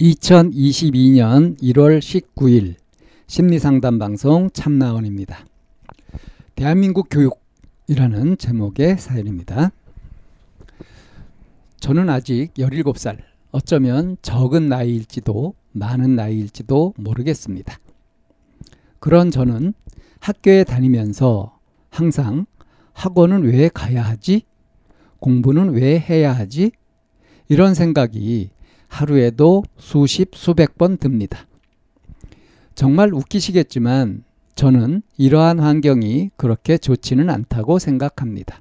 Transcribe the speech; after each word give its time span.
2022년 0.00 1.60
1월 1.60 1.98
19일 1.98 2.76
심리상담 3.26 3.98
방송 3.98 4.48
참나원입니다. 4.50 5.44
대한민국 6.54 7.08
교육이라는 7.10 8.38
제목의 8.38 8.96
사연입니다. 8.96 9.72
저는 11.80 12.08
아직 12.08 12.54
17살, 12.54 13.18
어쩌면 13.50 14.16
적은 14.22 14.70
나이일지도 14.70 15.52
많은 15.72 16.16
나이일지도 16.16 16.94
모르겠습니다. 16.96 17.78
그런 19.00 19.30
저는 19.30 19.74
학교에 20.18 20.64
다니면서 20.64 21.58
항상 21.90 22.46
학원은 22.94 23.42
왜 23.42 23.68
가야 23.68 24.02
하지? 24.02 24.44
공부는 25.18 25.74
왜 25.74 25.98
해야 25.98 26.32
하지? 26.32 26.72
이런 27.50 27.74
생각이 27.74 28.50
하루에도 28.90 29.62
수십, 29.78 30.34
수백 30.34 30.76
번 30.76 30.98
듭니다. 30.98 31.46
정말 32.74 33.14
웃기시겠지만 33.14 34.24
저는 34.56 35.02
이러한 35.16 35.60
환경이 35.60 36.30
그렇게 36.36 36.76
좋지는 36.76 37.30
않다고 37.30 37.78
생각합니다. 37.78 38.60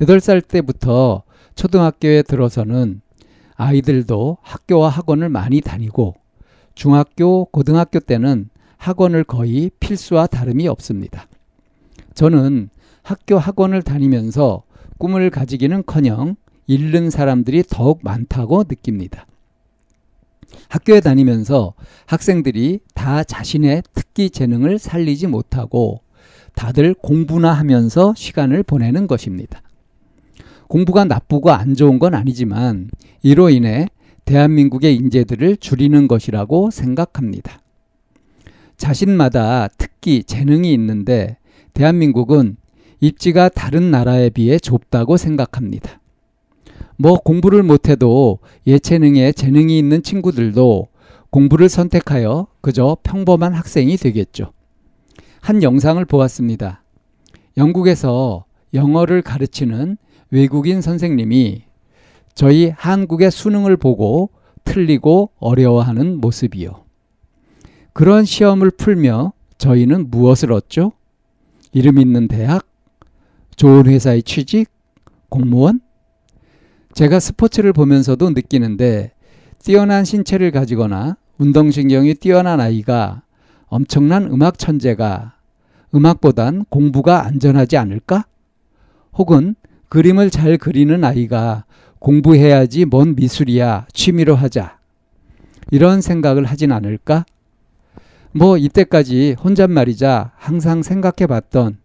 8살 0.00 0.46
때부터 0.46 1.22
초등학교에 1.54 2.22
들어서는 2.22 3.02
아이들도 3.56 4.38
학교와 4.42 4.88
학원을 4.88 5.28
많이 5.28 5.60
다니고 5.60 6.14
중학교, 6.74 7.46
고등학교 7.46 8.00
때는 8.00 8.48
학원을 8.76 9.24
거의 9.24 9.70
필수와 9.80 10.28
다름이 10.28 10.68
없습니다. 10.68 11.26
저는 12.14 12.68
학교 13.02 13.38
학원을 13.38 13.82
다니면서 13.82 14.62
꿈을 14.98 15.30
가지기는 15.30 15.82
커녕 15.86 16.36
잃는 16.66 17.10
사람들이 17.10 17.64
더욱 17.68 18.00
많다고 18.02 18.64
느낍니다. 18.64 19.26
학교에 20.68 21.00
다니면서 21.00 21.74
학생들이 22.06 22.80
다 22.94 23.24
자신의 23.24 23.82
특기 23.94 24.30
재능을 24.30 24.78
살리지 24.78 25.26
못하고 25.26 26.00
다들 26.54 26.94
공부나 26.94 27.52
하면서 27.52 28.14
시간을 28.16 28.62
보내는 28.62 29.06
것입니다. 29.06 29.62
공부가 30.68 31.04
나쁘고 31.04 31.50
안 31.50 31.74
좋은 31.74 31.98
건 31.98 32.14
아니지만 32.14 32.90
이로 33.22 33.50
인해 33.50 33.88
대한민국의 34.24 34.96
인재들을 34.96 35.58
줄이는 35.58 36.08
것이라고 36.08 36.70
생각합니다. 36.70 37.60
자신마다 38.76 39.68
특기, 39.78 40.24
재능이 40.24 40.72
있는데 40.72 41.38
대한민국은 41.74 42.56
입지가 43.00 43.50
다른 43.50 43.90
나라에 43.90 44.30
비해 44.30 44.58
좁다고 44.58 45.16
생각합니다. 45.16 46.00
뭐 46.98 47.18
공부를 47.18 47.62
못해도 47.62 48.38
예체능에 48.66 49.32
재능이 49.32 49.78
있는 49.78 50.02
친구들도 50.02 50.88
공부를 51.30 51.68
선택하여 51.68 52.46
그저 52.60 52.96
평범한 53.02 53.52
학생이 53.52 53.96
되겠죠. 53.96 54.52
한 55.40 55.62
영상을 55.62 56.02
보았습니다. 56.04 56.82
영국에서 57.56 58.44
영어를 58.74 59.22
가르치는 59.22 59.96
외국인 60.30 60.80
선생님이 60.80 61.62
저희 62.34 62.72
한국의 62.76 63.30
수능을 63.30 63.76
보고 63.76 64.30
틀리고 64.64 65.30
어려워하는 65.38 66.20
모습이요. 66.20 66.84
그런 67.92 68.24
시험을 68.24 68.72
풀며 68.72 69.32
저희는 69.58 70.10
무엇을 70.10 70.52
얻죠? 70.52 70.92
이름 71.72 71.98
있는 71.98 72.28
대학, 72.28 72.66
좋은 73.56 73.86
회사의 73.86 74.22
취직, 74.22 74.68
공무원? 75.28 75.80
제가 76.96 77.20
스포츠를 77.20 77.74
보면서도 77.74 78.30
느끼는데 78.30 79.12
뛰어난 79.58 80.06
신체를 80.06 80.50
가지거나 80.50 81.18
운동신경이 81.36 82.14
뛰어난 82.14 82.58
아이가 82.58 83.20
엄청난 83.66 84.24
음악 84.32 84.58
천재가 84.58 85.34
음악보단 85.94 86.64
공부가 86.70 87.26
안전하지 87.26 87.76
않을까? 87.76 88.24
혹은 89.12 89.56
그림을 89.90 90.30
잘 90.30 90.56
그리는 90.56 91.04
아이가 91.04 91.66
공부해야지 91.98 92.86
뭔 92.86 93.14
미술이야 93.14 93.88
취미로 93.92 94.34
하자. 94.34 94.78
이런 95.70 96.00
생각을 96.00 96.46
하진 96.46 96.72
않을까? 96.72 97.26
뭐 98.32 98.56
이때까지 98.56 99.36
혼잣말이자 99.44 100.32
항상 100.34 100.82
생각해 100.82 101.26
봤던 101.28 101.76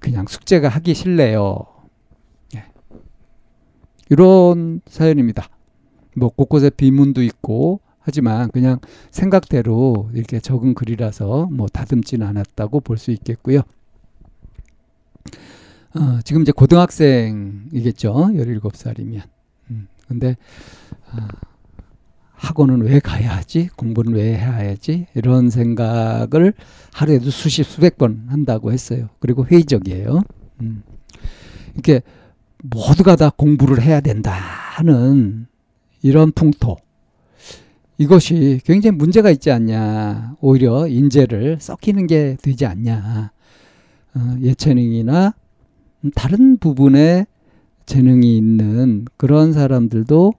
그냥 0.00 0.24
숙제가 0.26 0.70
하기 0.70 0.94
싫네요. 0.94 1.77
예. 4.10 4.14
이런 4.14 4.80
사연입니다. 4.86 5.48
뭐 6.16 6.30
곳곳에 6.30 6.70
비문도 6.70 7.22
있고 7.22 7.80
하지만 8.00 8.50
그냥 8.50 8.78
생각대로 9.10 10.10
이렇게 10.14 10.40
적은 10.40 10.74
글이라서 10.74 11.48
뭐 11.52 11.66
다듬지는 11.68 12.26
않았다고 12.26 12.80
볼 12.80 12.96
수 12.96 13.10
있겠고요. 13.10 13.60
어, 15.94 16.20
지금 16.24 16.42
이제 16.42 16.52
고등학생이겠죠. 16.52 18.12
17살이면. 18.34 19.22
음, 19.70 19.88
근데, 20.06 20.36
아, 21.10 21.28
학원은 22.32 22.82
왜 22.82 23.00
가야 23.00 23.36
하지? 23.36 23.68
공부는 23.76 24.12
왜 24.12 24.36
해야 24.36 24.54
하지? 24.54 25.06
이런 25.14 25.50
생각을 25.50 26.52
하루에도 26.92 27.30
수십, 27.30 27.64
수백 27.64 27.98
번 27.98 28.26
한다고 28.28 28.70
했어요. 28.70 29.08
그리고 29.18 29.44
회의적이에요. 29.46 30.20
음. 30.62 30.82
이렇게 31.74 32.02
모두가 32.62 33.16
다 33.16 33.30
공부를 33.30 33.82
해야 33.82 34.00
된다 34.00 34.32
하는 34.32 35.46
이런 36.02 36.32
풍토. 36.32 36.76
이것이 37.98 38.60
굉장히 38.64 38.96
문제가 38.96 39.30
있지 39.30 39.50
않냐. 39.50 40.36
오히려 40.40 40.86
인재를 40.86 41.58
썩히는 41.60 42.06
게 42.06 42.36
되지 42.40 42.64
않냐. 42.66 43.32
어, 44.14 44.36
예체능이나 44.40 45.34
다른 46.14 46.58
부분에 46.58 47.26
재능이 47.86 48.36
있는 48.36 49.04
그런 49.16 49.52
사람들도 49.52 50.32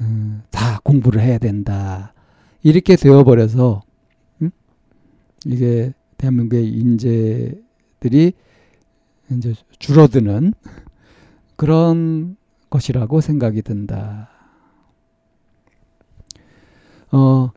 음, 0.00 0.42
다 0.50 0.80
공부를 0.84 1.20
해야 1.20 1.38
된다. 1.38 2.12
이렇게 2.62 2.96
되어버려서 2.96 3.82
음? 4.42 4.50
이게 5.46 5.92
대한민국의 6.18 6.68
인재들이 6.68 8.32
이제 9.30 9.54
줄어드는 9.78 10.52
그런 11.56 12.36
것이라고 12.70 13.20
생각이 13.20 13.62
든다. 13.62 14.28
어, 17.12 17.50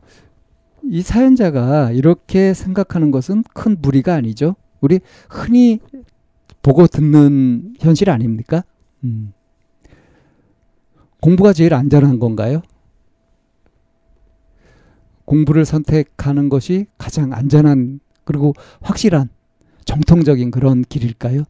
이 0.84 1.02
사연자가 1.02 1.92
이렇게 1.92 2.54
생각하는 2.54 3.10
것은 3.10 3.44
큰 3.54 3.76
무리가 3.80 4.14
아니죠. 4.14 4.56
우리 4.80 5.00
흔히 5.28 5.80
보고 6.62 6.86
듣는 6.86 7.74
현실 7.78 8.10
아닙니까? 8.10 8.64
음. 9.04 9.32
공부가 11.20 11.52
제일 11.52 11.74
안전한 11.74 12.18
건가요? 12.18 12.62
공부를 15.26 15.64
선택하는 15.64 16.48
것이 16.48 16.86
가장 16.98 17.32
안전한 17.32 18.00
그리고 18.24 18.52
확실한 18.80 19.28
정통적인 19.84 20.50
그런 20.50 20.82
길일까요? 20.82 21.44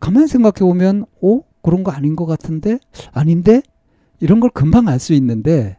가만히 0.00 0.28
생각해 0.28 0.60
보면, 0.60 1.06
오, 1.20 1.42
그런 1.62 1.82
거 1.84 1.90
아닌 1.90 2.16
것 2.16 2.26
같은데? 2.26 2.78
아닌데? 3.12 3.62
이런 4.20 4.40
걸 4.40 4.50
금방 4.50 4.88
알 4.88 4.98
수 4.98 5.12
있는데, 5.14 5.78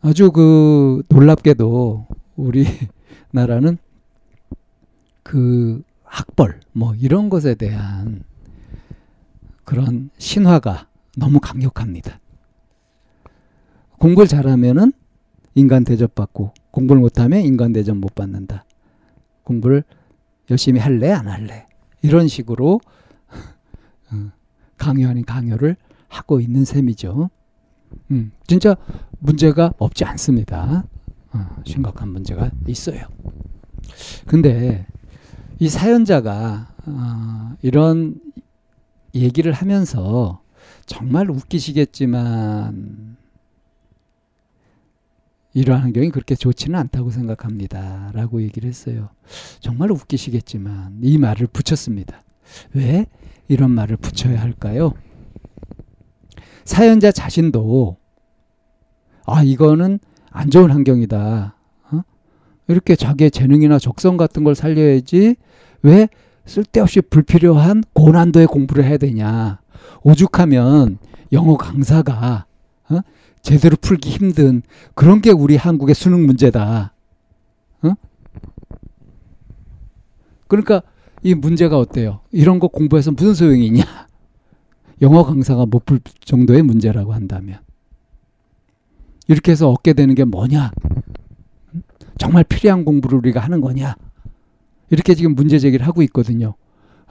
아주 0.00 0.32
그 0.32 1.02
놀랍게도 1.08 2.06
우리 2.36 2.66
나라는 3.32 3.78
그 5.22 5.82
학벌, 6.04 6.60
뭐 6.72 6.94
이런 6.94 7.28
것에 7.28 7.54
대한 7.54 8.22
그런 9.64 10.10
신화가 10.18 10.88
너무 11.16 11.40
강력합니다. 11.40 12.20
공부를 13.98 14.28
잘하면은 14.28 14.92
인간 15.54 15.84
대접받고 15.84 16.52
공부를 16.70 17.00
못하면 17.00 17.40
인간 17.40 17.72
대접 17.72 17.96
못 17.96 18.14
받는다. 18.14 18.64
공부를 19.42 19.82
열심히 20.50 20.80
할래 20.80 21.10
안 21.10 21.28
할래 21.28 21.65
이런 22.06 22.28
식으로 22.28 22.80
강요 24.78 25.08
아닌 25.08 25.24
강요를 25.24 25.76
하고 26.08 26.40
있는 26.40 26.64
셈이죠. 26.64 27.30
음, 28.10 28.32
진짜 28.46 28.76
문제가 29.18 29.72
없지 29.78 30.04
않습니다. 30.04 30.84
어, 31.32 31.62
심각한 31.64 32.08
문제가 32.08 32.50
있어요. 32.66 33.06
근데 34.26 34.86
이 35.58 35.68
사연자가 35.68 36.68
어, 36.86 37.56
이런 37.62 38.20
얘기를 39.14 39.52
하면서 39.52 40.40
정말 40.84 41.30
웃기시겠지만 41.30 43.16
이러한 45.56 45.84
환경이 45.84 46.10
그렇게 46.10 46.34
좋지는 46.34 46.78
않다고 46.78 47.10
생각합니다. 47.10 48.10
라고 48.12 48.42
얘기를 48.42 48.68
했어요. 48.68 49.08
정말 49.60 49.90
웃기시겠지만 49.90 50.98
이 51.00 51.16
말을 51.16 51.46
붙였습니다. 51.46 52.22
왜 52.74 53.06
이런 53.48 53.70
말을 53.70 53.96
붙여야 53.96 54.38
할까요? 54.38 54.92
사연자 56.66 57.10
자신도 57.10 57.96
아 59.24 59.42
이거는 59.42 59.98
안 60.30 60.50
좋은 60.50 60.70
환경이다. 60.70 61.56
어? 61.90 62.02
이렇게 62.68 62.94
자기의 62.94 63.30
재능이나 63.30 63.78
적성 63.78 64.18
같은 64.18 64.44
걸 64.44 64.54
살려야지 64.54 65.36
왜 65.80 66.08
쓸데없이 66.44 67.00
불필요한 67.00 67.82
고난도의 67.94 68.46
공부를 68.46 68.84
해야 68.84 68.98
되냐. 68.98 69.60
오죽하면 70.02 70.98
영어 71.32 71.56
강사가 71.56 72.44
어? 72.90 73.00
제대로 73.46 73.76
풀기 73.80 74.10
힘든 74.10 74.60
그런 74.94 75.22
게 75.22 75.30
우리 75.30 75.54
한국의 75.54 75.94
수능 75.94 76.26
문제다. 76.26 76.92
어? 77.82 77.92
그러니까 80.48 80.82
이 81.22 81.32
문제가 81.32 81.78
어때요? 81.78 82.22
이런 82.32 82.58
거 82.58 82.66
공부해서 82.66 83.12
무슨 83.12 83.34
소용이 83.34 83.68
있냐? 83.68 83.84
영어 85.00 85.22
강사가 85.22 85.64
못 85.64 85.84
풀 85.86 86.00
정도의 86.24 86.62
문제라고 86.62 87.14
한다면. 87.14 87.60
이렇게 89.28 89.52
해서 89.52 89.70
얻게 89.70 89.92
되는 89.92 90.16
게 90.16 90.24
뭐냐? 90.24 90.72
정말 92.18 92.42
필요한 92.42 92.84
공부를 92.84 93.16
우리가 93.18 93.38
하는 93.38 93.60
거냐? 93.60 93.94
이렇게 94.90 95.14
지금 95.14 95.36
문제 95.36 95.60
제기를 95.60 95.86
하고 95.86 96.02
있거든요. 96.02 96.54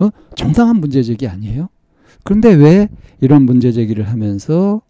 어? 0.02 0.10
정당한 0.36 0.82
문제 0.82 1.02
제기 1.02 1.30
아니에요? 1.30 1.70
그런데 2.26 2.54
왜 2.54 2.90
이런 3.22 3.44
문제 3.44 3.72
제기를 3.72 4.10
하면서 4.10 4.82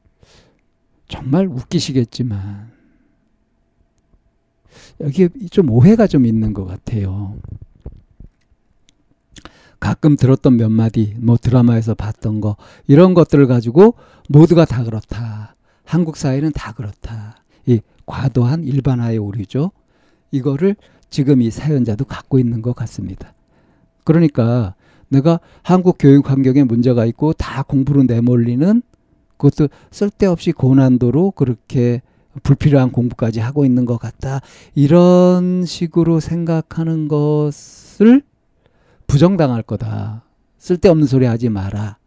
정말 1.15 1.47
웃기시겠지만 1.47 2.71
여기에 4.99 5.29
좀 5.49 5.69
오해가 5.69 6.07
좀 6.07 6.25
있는 6.25 6.53
것 6.53 6.65
같아요. 6.65 7.37
가끔 9.79 10.15
들었던 10.15 10.57
몇 10.57 10.69
마디, 10.69 11.15
뭐 11.19 11.37
드라마에서 11.37 11.93
봤던 11.95 12.41
거, 12.41 12.55
이런 12.87 13.13
것들을 13.13 13.45
가지고 13.47 13.95
모두가 14.29 14.65
다 14.65 14.83
그렇다. 14.83 15.55
한국 15.83 16.17
사회는 16.17 16.51
다 16.53 16.73
그렇다. 16.73 17.37
이 17.65 17.79
과도한 18.05 18.63
일반화의 18.63 19.17
오류죠. 19.17 19.71
이거를 20.31 20.75
지금 21.09 21.41
이 21.41 21.51
사연자도 21.51 22.05
갖고 22.05 22.39
있는 22.39 22.61
것 22.61 22.75
같습니다. 22.75 23.33
그러니까 24.03 24.75
내가 25.07 25.39
한국 25.61 25.97
교육 25.99 26.29
환경에 26.29 26.63
문제가 26.63 27.05
있고 27.05 27.33
다 27.33 27.63
공부로 27.63 28.03
내몰리는 28.03 28.81
그것도 29.37 29.69
쓸데없이 29.91 30.51
고난도로 30.51 31.31
그렇게 31.31 32.01
불필요한 32.43 32.91
공부까지 32.91 33.39
하고 33.39 33.65
있는 33.65 33.85
것 33.85 33.97
같다. 33.97 34.41
이런 34.73 35.65
식으로 35.65 36.19
생각하는 36.19 37.07
것을 37.07 38.21
부정당할 39.07 39.63
거다. 39.63 40.23
쓸데없는 40.57 41.07
소리 41.07 41.25
하지 41.25 41.49
마라. 41.49 41.97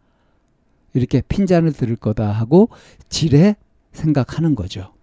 이렇게 0.93 1.21
핀잔을 1.21 1.71
들을 1.73 1.95
거다 1.95 2.31
하고 2.31 2.69
지레 3.09 3.55
생각하는 3.91 4.55
거죠. 4.55 4.93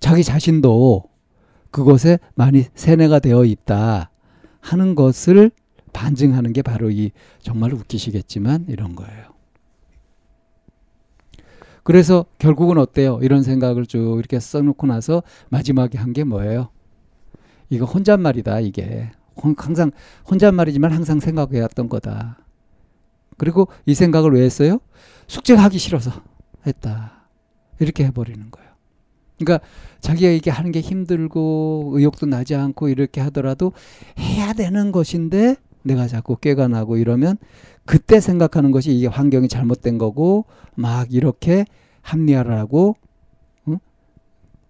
자기 0.00 0.24
자신도 0.24 1.04
그것에 1.70 2.18
많이 2.34 2.64
세뇌가 2.74 3.20
되어 3.20 3.44
있다 3.44 4.10
하는 4.60 4.94
것을 4.94 5.50
반증하는 5.92 6.52
게 6.52 6.62
바로 6.62 6.90
이 6.90 7.10
정말 7.40 7.72
웃기시겠지만 7.74 8.66
이런 8.68 8.94
거예요. 8.94 9.29
그래서 11.82 12.26
결국은 12.38 12.78
어때요? 12.78 13.18
이런 13.22 13.42
생각을 13.42 13.86
쭉 13.86 14.16
이렇게 14.18 14.38
써놓고 14.40 14.86
나서 14.86 15.22
마지막에 15.48 15.98
한 15.98 16.12
게 16.12 16.24
뭐예요? 16.24 16.68
이거 17.68 17.84
혼잣말이다, 17.84 18.60
이게. 18.60 19.10
항상 19.56 19.90
혼잣말이지만 20.30 20.92
항상 20.92 21.20
생각해왔던 21.20 21.88
거다. 21.88 22.38
그리고 23.38 23.68
이 23.86 23.94
생각을 23.94 24.32
왜 24.32 24.42
했어요? 24.42 24.80
숙제가 25.28 25.62
하기 25.64 25.78
싫어서 25.78 26.10
했다. 26.66 27.28
이렇게 27.78 28.04
해버리는 28.04 28.50
거예요. 28.50 28.68
그러니까 29.38 29.64
자기가 30.00 30.30
이게 30.30 30.50
하는 30.50 30.70
게 30.72 30.80
힘들고 30.80 31.92
의욕도 31.94 32.26
나지 32.26 32.54
않고 32.54 32.90
이렇게 32.90 33.22
하더라도 33.22 33.72
해야 34.18 34.52
되는 34.52 34.92
것인데 34.92 35.56
내가 35.82 36.06
자꾸 36.06 36.36
꾀가 36.36 36.68
나고 36.68 36.96
이러면 36.96 37.36
그때 37.84 38.20
생각하는 38.20 38.70
것이 38.70 38.92
이게 38.92 39.06
환경이 39.06 39.48
잘못된 39.48 39.98
거고 39.98 40.44
막 40.74 41.12
이렇게 41.12 41.64
합리화를 42.02 42.56
하고 42.56 42.96
응? 43.68 43.78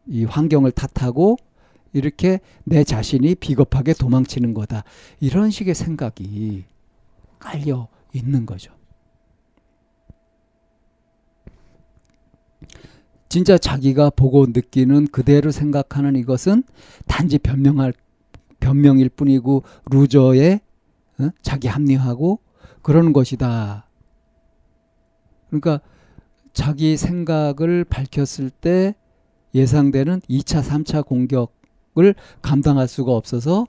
이 0.06 0.24
환경을 0.24 0.72
탓하고 0.72 1.36
이렇게 1.92 2.40
내 2.64 2.84
자신이 2.84 3.34
비겁하게 3.34 3.94
도망치는 3.94 4.54
거다. 4.54 4.84
이런 5.18 5.50
식의 5.50 5.74
생각이 5.74 6.64
깔려 7.38 7.88
있는 8.12 8.46
거죠. 8.46 8.72
진짜 13.28 13.56
자기가 13.56 14.10
보고 14.10 14.46
느끼는 14.46 15.08
그대로 15.08 15.50
생각하는 15.50 16.16
이것은 16.16 16.64
단지 17.06 17.38
변명할 17.38 17.92
변명일 18.58 19.08
뿐이고 19.08 19.62
루저의 19.90 20.60
어? 21.20 21.30
자기 21.42 21.68
합리화하고 21.68 22.40
그런 22.82 23.12
것이다. 23.12 23.86
그러니까 25.48 25.80
자기 26.52 26.96
생각을 26.96 27.84
밝혔을 27.84 28.50
때 28.50 28.94
예상되는 29.54 30.20
2차, 30.28 30.62
3차 30.62 31.04
공격을 31.06 32.14
감당할 32.42 32.88
수가 32.88 33.12
없어서 33.12 33.66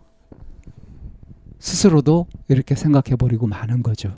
스스로도 1.59 2.27
이렇게 2.47 2.75
생각해 2.75 3.15
버리고 3.17 3.47
마는 3.47 3.83
거죠. 3.83 4.15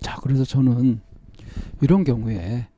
자, 0.00 0.16
그래서 0.22 0.44
저는 0.44 1.00
이런 1.80 2.04
경우에 2.04 2.68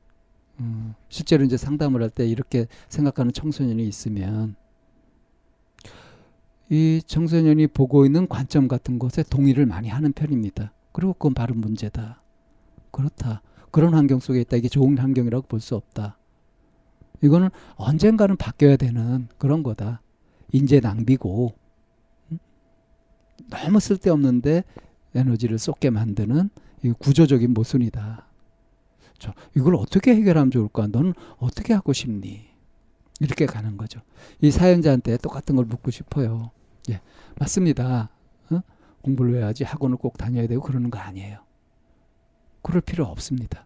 음, 0.59 0.95
실제로 1.09 1.43
이제 1.43 1.55
상담을 1.55 2.01
할 2.01 2.09
때 2.09 2.25
이렇게 2.27 2.67
생각하는 2.89 3.31
청소년이 3.31 3.87
있으면 3.87 4.55
이 6.69 7.01
청소년이 7.05 7.67
보고 7.67 8.05
있는 8.05 8.27
관점 8.27 8.67
같은 8.67 8.99
것에 8.99 9.23
동의를 9.23 9.65
많이 9.65 9.87
하는 9.89 10.11
편입니다. 10.11 10.73
그리고 10.91 11.13
그건 11.13 11.33
바로 11.33 11.55
문제다. 11.55 12.21
그렇다. 12.91 13.41
그런 13.71 13.93
환경 13.93 14.19
속에 14.19 14.41
있다. 14.41 14.57
이게 14.57 14.67
좋은 14.67 14.97
환경이라고 14.97 15.47
볼 15.47 15.59
수 15.61 15.75
없다. 15.75 16.17
이거는 17.23 17.49
언젠가는 17.75 18.35
바뀌어야 18.37 18.77
되는 18.77 19.27
그런 19.37 19.63
거다. 19.63 20.01
인재 20.51 20.79
낭비고 20.79 21.53
음? 22.31 22.37
너무 23.49 23.79
쓸데없는데 23.79 24.63
에너지를 25.15 25.57
쏟게 25.57 25.89
만드는 25.89 26.49
구조적인 26.99 27.53
모순이다. 27.53 28.27
저 29.17 29.33
이걸 29.55 29.75
어떻게 29.75 30.13
해결하면 30.15 30.51
좋을까? 30.51 30.87
너는 30.87 31.13
어떻게 31.37 31.73
하고 31.73 31.91
싶니? 31.91 32.45
이렇게 33.19 33.45
가는 33.45 33.77
거죠. 33.77 34.01
이 34.41 34.51
사연자한테 34.51 35.17
똑같은 35.17 35.55
걸 35.55 35.65
묻고 35.65 35.91
싶어요. 35.91 36.51
예, 36.89 37.01
맞습니다. 37.39 38.09
어? 38.51 38.61
공부를 39.01 39.33
왜 39.33 39.43
하지? 39.43 39.63
학원을 39.63 39.97
꼭 39.97 40.17
다녀야 40.17 40.47
되고 40.47 40.61
그러는 40.61 40.89
거 40.89 40.99
아니에요. 40.99 41.39
그럴 42.61 42.81
필요 42.81 43.05
없습니다. 43.05 43.65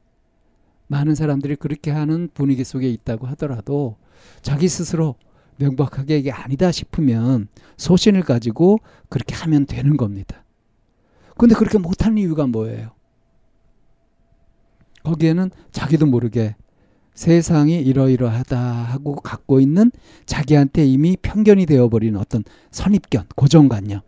많은 0.87 1.15
사람들이 1.15 1.55
그렇게 1.55 1.91
하는 1.91 2.29
분위기 2.33 2.63
속에 2.63 2.89
있다고 2.89 3.27
하더라도 3.27 3.97
자기 4.41 4.67
스스로 4.67 5.15
명백하게 5.57 6.17
이게 6.17 6.31
아니다 6.31 6.71
싶으면 6.71 7.47
소신을 7.77 8.23
가지고 8.23 8.79
그렇게 9.09 9.35
하면 9.35 9.65
되는 9.65 9.95
겁니다. 9.95 10.43
근데 11.37 11.55
그렇게 11.55 11.77
못하는 11.77 12.17
이유가 12.17 12.45
뭐예요? 12.45 12.91
거기에는 15.03 15.49
자기도 15.71 16.05
모르게 16.05 16.55
세상이 17.21 17.75
이러이러하다 17.75 18.59
하고 18.59 19.13
갖고 19.13 19.59
있는 19.59 19.91
자기한테 20.25 20.87
이미 20.87 21.15
편견이 21.21 21.67
되어버린 21.67 22.15
어떤 22.15 22.43
선입견, 22.71 23.27
고정관념 23.35 24.01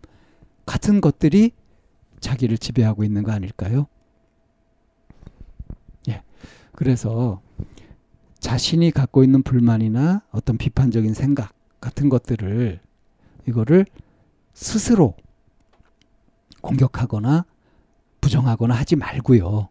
같은 0.66 1.00
것들이 1.00 1.52
자기를 2.18 2.58
지배하고 2.58 3.04
있는 3.04 3.22
거 3.22 3.30
아닐까요? 3.30 3.86
예. 6.08 6.22
그래서 6.72 7.40
자신이 8.40 8.90
갖고 8.90 9.22
있는 9.22 9.44
불만이나 9.44 10.22
어떤 10.32 10.58
비판적인 10.58 11.14
생각 11.14 11.52
같은 11.80 12.08
것들을 12.08 12.80
이거를 13.46 13.86
스스로 14.54 15.14
공격하거나 16.62 17.44
부정하거나 18.20 18.74
하지 18.74 18.96
말고요. 18.96 19.68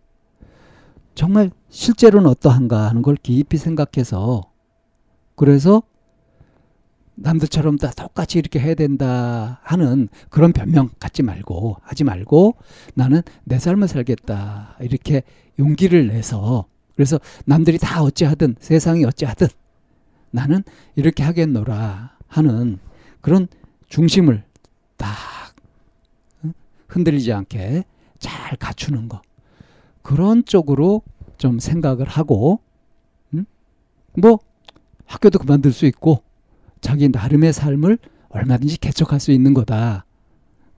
정말 1.15 1.51
실제로는 1.69 2.29
어떠한가 2.29 2.89
하는 2.89 3.01
걸 3.01 3.15
깊이 3.15 3.57
생각해서 3.57 4.51
그래서 5.35 5.83
남들처럼 7.15 7.77
다 7.77 7.91
똑같이 7.91 8.39
이렇게 8.39 8.59
해야 8.59 8.73
된다 8.73 9.59
하는 9.63 10.09
그런 10.29 10.51
변명 10.51 10.89
갖지 10.99 11.21
말고 11.21 11.77
하지 11.81 12.03
말고 12.03 12.55
나는 12.95 13.21
내 13.43 13.59
삶을 13.59 13.87
살겠다 13.87 14.77
이렇게 14.81 15.21
용기를 15.59 16.07
내서 16.07 16.65
그래서 16.95 17.19
남들이 17.45 17.77
다 17.77 18.01
어찌하든 18.01 18.55
세상이 18.59 19.05
어찌하든 19.05 19.47
나는 20.31 20.63
이렇게 20.95 21.23
하겠노라 21.23 22.17
하는 22.27 22.79
그런 23.21 23.47
중심을 23.87 24.43
딱 24.97 25.13
흔들리지 26.87 27.31
않게 27.31 27.83
잘 28.17 28.57
갖추는 28.57 29.09
거 29.09 29.21
그런 30.03 30.45
쪽으로 30.45 31.01
좀 31.37 31.57
생각을 31.59 32.07
하고 32.07 32.59
음? 33.33 33.45
뭐 34.15 34.39
학교도 35.05 35.39
그만둘 35.39 35.73
수 35.73 35.85
있고 35.87 36.21
자기 36.81 37.09
나름의 37.09 37.53
삶을 37.53 37.97
얼마든지 38.29 38.79
개척할 38.79 39.19
수 39.19 39.31
있는 39.31 39.53
거다. 39.53 40.05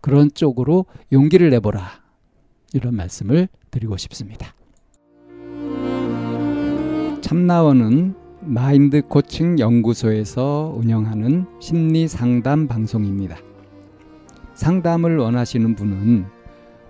그런 0.01 0.29
쪽으로 0.33 0.85
용기를 1.11 1.49
내보라. 1.49 1.89
이런 2.73 2.95
말씀을 2.95 3.47
드리고 3.71 3.97
싶습니다. 3.97 4.53
참나원은 7.21 8.15
마인드 8.41 9.01
코칭 9.01 9.57
연구소에서 9.57 10.75
운영하는 10.77 11.47
심리 11.59 12.07
상담 12.07 12.67
방송입니다. 12.67 13.37
상담을 14.53 15.17
원하시는 15.17 15.75
분은 15.75 16.34